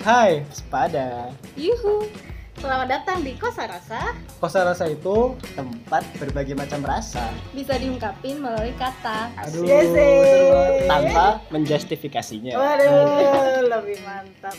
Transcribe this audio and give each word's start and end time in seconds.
Hai, 0.00 0.48
sepada. 0.48 1.28
Yuhu, 1.60 2.08
selamat 2.56 2.88
datang 2.88 3.20
di 3.20 3.36
Kosa 3.36 3.68
Rasa. 3.68 4.16
Kosa 4.40 4.64
rasa 4.64 4.88
itu 4.88 5.36
tempat 5.52 6.08
berbagai 6.16 6.56
macam 6.56 6.80
rasa. 6.88 7.28
Bisa 7.52 7.76
diungkapin 7.76 8.40
melalui 8.40 8.72
kata. 8.80 9.28
Aduh, 9.36 9.60
Yes, 9.60 9.92
seru 9.92 10.88
tanpa 10.88 11.44
menjustifikasinya. 11.52 12.56
Waduh, 12.56 13.60
lebih 13.76 14.00
mantap. 14.08 14.56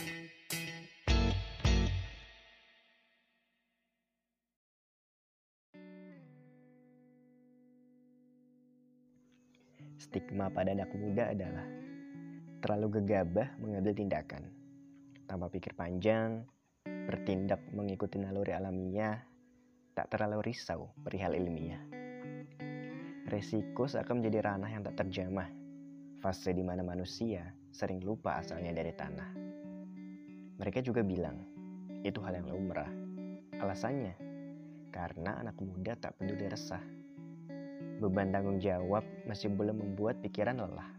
Stigma 9.98 10.46
pada 10.54 10.70
anak 10.70 10.94
muda 10.94 11.34
adalah 11.34 11.66
terlalu 12.62 13.02
gegabah 13.02 13.50
mengambil 13.58 13.90
tindakan, 13.90 14.46
tanpa 15.32 15.48
pikir 15.48 15.72
panjang, 15.72 16.44
bertindak 16.84 17.64
mengikuti 17.72 18.20
naluri 18.20 18.52
alamiah, 18.52 19.16
tak 19.96 20.12
terlalu 20.12 20.52
risau 20.52 20.92
perihal 21.00 21.32
ilmiah. 21.32 21.80
Resiko 23.32 23.88
seakan 23.88 24.20
menjadi 24.20 24.52
ranah 24.52 24.68
yang 24.68 24.84
tak 24.84 25.00
terjamah, 25.00 25.48
fase 26.20 26.52
di 26.52 26.60
mana 26.60 26.84
manusia 26.84 27.48
sering 27.72 28.04
lupa 28.04 28.44
asalnya 28.44 28.76
dari 28.76 28.92
tanah. 28.92 29.30
Mereka 30.60 30.84
juga 30.84 31.00
bilang, 31.00 31.40
itu 32.04 32.20
hal 32.20 32.36
yang 32.36 32.52
lumrah. 32.52 32.92
Alasannya, 33.56 34.12
karena 34.92 35.40
anak 35.40 35.56
muda 35.64 35.96
tak 35.96 36.12
peduli 36.20 36.44
resah 36.44 36.84
beban 38.02 38.34
tanggung 38.34 38.58
jawab 38.58 39.06
masih 39.30 39.46
belum 39.48 39.78
membuat 39.78 40.18
pikiran 40.26 40.58
lelah. 40.58 40.90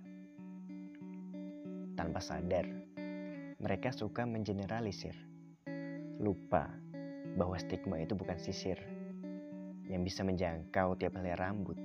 Tanpa 2.00 2.24
sadar, 2.24 2.64
mereka 3.64 3.96
suka 3.96 4.28
mengeneralisir. 4.28 5.16
Lupa 6.20 6.68
bahwa 7.40 7.56
stigma 7.56 7.96
itu 7.96 8.12
bukan 8.12 8.36
sisir 8.36 8.76
yang 9.88 10.04
bisa 10.04 10.20
menjangkau 10.28 11.00
tiap 11.00 11.16
helai 11.16 11.40
rambut 11.40 11.80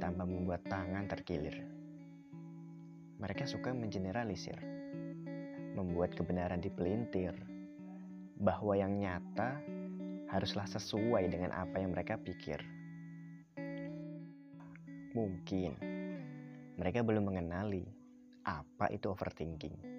tanpa 0.00 0.24
membuat 0.24 0.64
tangan 0.64 1.04
terkilir. 1.04 1.60
Mereka 3.20 3.44
suka 3.44 3.76
mengeneralisir, 3.76 4.56
membuat 5.76 6.16
kebenaran 6.16 6.64
dipelintir, 6.64 7.36
bahwa 8.40 8.72
yang 8.72 8.96
nyata 8.96 9.60
haruslah 10.32 10.64
sesuai 10.64 11.28
dengan 11.28 11.52
apa 11.52 11.84
yang 11.84 11.92
mereka 11.92 12.16
pikir. 12.16 12.64
Mungkin 15.12 15.72
mereka 16.80 17.04
belum 17.04 17.28
mengenali 17.28 17.84
apa 18.48 18.88
itu 18.88 19.12
overthinking. 19.12 19.98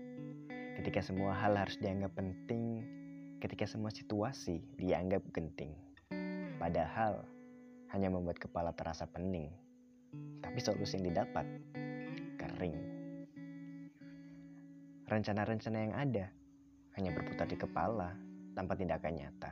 Ketika 0.80 1.04
semua 1.04 1.36
hal 1.36 1.60
harus 1.60 1.76
dianggap 1.76 2.16
penting, 2.16 2.88
ketika 3.44 3.68
semua 3.68 3.92
situasi 3.92 4.64
dianggap 4.80 5.20
genting. 5.36 5.76
Padahal 6.56 7.20
hanya 7.92 8.08
membuat 8.08 8.40
kepala 8.40 8.72
terasa 8.72 9.04
pening. 9.04 9.52
Tapi 10.40 10.56
solusi 10.64 10.96
yang 10.96 11.12
didapat 11.12 11.44
kering. 12.40 12.80
Rencana-rencana 15.04 15.78
yang 15.84 15.94
ada 16.00 16.32
hanya 16.96 17.12
berputar 17.12 17.52
di 17.52 17.60
kepala 17.60 18.16
tanpa 18.56 18.80
tindakan 18.80 19.20
nyata. 19.20 19.52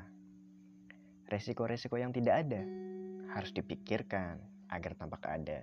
Resiko-resiko 1.28 2.00
yang 2.00 2.16
tidak 2.16 2.47
ada 2.47 2.64
harus 3.36 3.52
dipikirkan 3.52 4.39
agar 4.72 4.95
tampak 4.95 5.28
ada. 5.28 5.59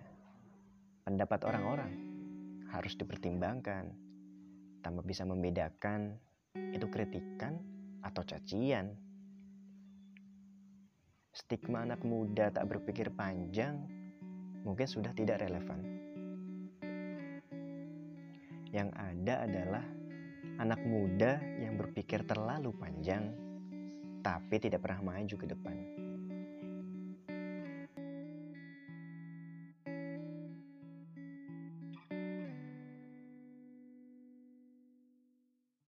Pendapat 1.09 1.41
orang-orang 1.49 1.93
harus 2.69 2.93
dipertimbangkan 3.01 4.05
tanpa 4.85 5.01
bisa 5.01 5.25
membedakan 5.25 6.13
itu 6.77 6.85
kritikan 6.93 7.57
atau 8.05 8.21
cacian. 8.21 8.93
Stigma 11.33 11.83
anak 11.83 12.05
muda 12.05 12.53
tak 12.53 12.69
berpikir 12.69 13.11
panjang 13.17 13.81
mungkin 14.63 14.85
sudah 14.87 15.11
tidak 15.17 15.41
relevan. 15.41 15.81
Yang 18.71 18.91
ada 18.95 19.35
adalah 19.49 19.85
anak 20.61 20.81
muda 20.85 21.41
yang 21.59 21.81
berpikir 21.81 22.23
terlalu 22.29 22.71
panjang 22.77 23.33
tapi 24.23 24.57
tidak 24.63 24.85
pernah 24.85 25.17
maju 25.17 25.35
ke 25.35 25.47
depan. 25.49 26.04